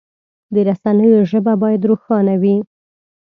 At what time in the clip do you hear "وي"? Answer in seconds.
2.41-2.55